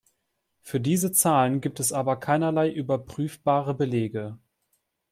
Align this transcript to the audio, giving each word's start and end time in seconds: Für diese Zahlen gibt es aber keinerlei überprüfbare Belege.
Für 0.63 0.79
diese 0.79 1.11
Zahlen 1.11 1.61
gibt 1.61 1.79
es 1.79 1.93
aber 1.93 2.19
keinerlei 2.19 2.71
überprüfbare 2.71 3.75
Belege. 3.75 4.39